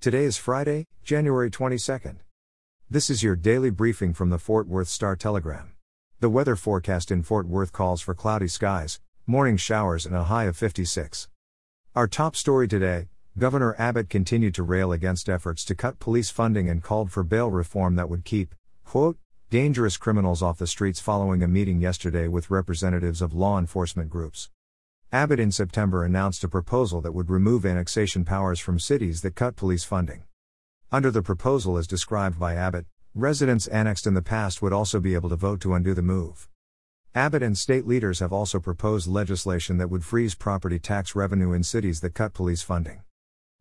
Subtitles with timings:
[0.00, 2.18] Today is Friday, January 22nd.
[2.88, 5.72] This is your daily briefing from the Fort Worth Star Telegram.
[6.20, 10.44] The weather forecast in Fort Worth calls for cloudy skies, morning showers, and a high
[10.44, 11.26] of 56.
[11.96, 16.70] Our top story today Governor Abbott continued to rail against efforts to cut police funding
[16.70, 18.54] and called for bail reform that would keep,
[18.84, 19.18] quote,
[19.50, 24.48] dangerous criminals off the streets following a meeting yesterday with representatives of law enforcement groups.
[25.10, 29.56] Abbott in September announced a proposal that would remove annexation powers from cities that cut
[29.56, 30.24] police funding.
[30.92, 35.14] Under the proposal as described by Abbott, residents annexed in the past would also be
[35.14, 36.50] able to vote to undo the move.
[37.14, 41.62] Abbott and state leaders have also proposed legislation that would freeze property tax revenue in
[41.62, 43.00] cities that cut police funding.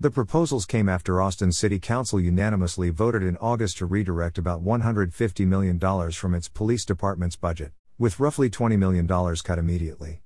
[0.00, 5.46] The proposals came after Austin City Council unanimously voted in August to redirect about $150
[5.46, 5.78] million
[6.10, 10.20] from its police department's budget, with roughly $20 million cut immediately.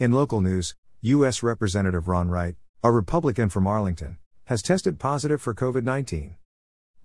[0.00, 1.42] In local news, U.S.
[1.42, 6.36] Representative Ron Wright, a Republican from Arlington, has tested positive for COVID 19.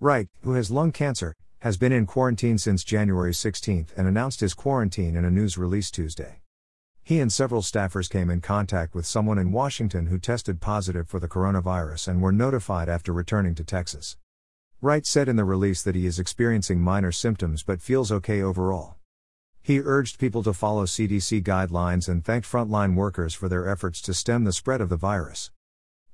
[0.00, 4.54] Wright, who has lung cancer, has been in quarantine since January 16 and announced his
[4.54, 6.40] quarantine in a news release Tuesday.
[7.02, 11.20] He and several staffers came in contact with someone in Washington who tested positive for
[11.20, 14.16] the coronavirus and were notified after returning to Texas.
[14.80, 18.95] Wright said in the release that he is experiencing minor symptoms but feels okay overall.
[19.66, 24.14] He urged people to follow CDC guidelines and thanked frontline workers for their efforts to
[24.14, 25.50] stem the spread of the virus.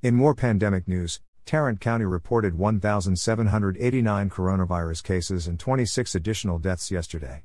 [0.00, 7.45] In more pandemic news, Tarrant County reported 1,789 coronavirus cases and 26 additional deaths yesterday.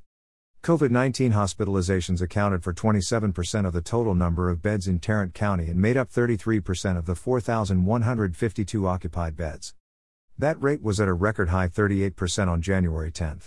[0.64, 5.66] COVID 19 hospitalizations accounted for 27% of the total number of beds in Tarrant County
[5.66, 9.76] and made up 33% of the 4,152 occupied beds.
[10.38, 13.42] That rate was at a record high 38% on January 10.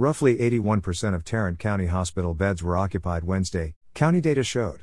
[0.00, 4.82] Roughly 81% of Tarrant County hospital beds were occupied Wednesday, county data showed.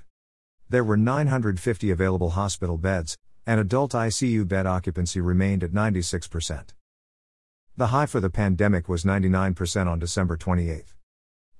[0.67, 3.15] There were 950 available hospital beds,
[3.47, 6.73] and adult ICU bed occupancy remained at 96%.
[7.77, 10.83] The high for the pandemic was 99% on December 28.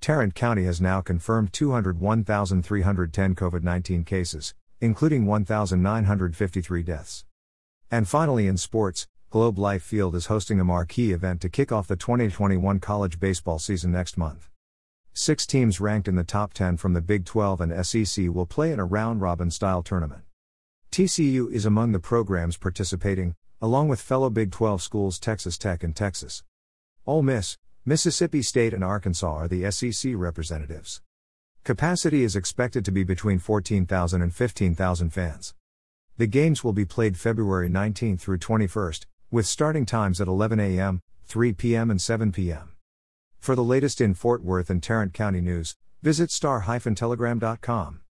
[0.01, 7.23] Tarrant County has now confirmed 201,310 COVID 19 cases, including 1,953 deaths.
[7.89, 11.89] And finally, in sports, Globe Life Field is hosting a marquee event to kick off
[11.89, 14.49] the 2021 college baseball season next month.
[15.11, 18.71] Six teams ranked in the top 10 from the Big 12 and SEC will play
[18.71, 20.21] in a round robin style tournament.
[20.89, 25.97] TCU is among the programs participating, along with fellow Big 12 schools Texas Tech and
[25.97, 26.41] Texas.
[27.05, 31.01] Ole Miss, Mississippi State, and Arkansas are the SEC representatives.
[31.65, 35.53] Capacity is expected to be between 14,000 and 15,000 fans.
[36.15, 41.01] The games will be played February 19 through 21st, with starting times at 11 a.m.,
[41.25, 42.75] 3 p.m., and 7 p.m.
[43.39, 48.04] For the latest in Fort Worth and Tarrant County news, visit star-telegram.com.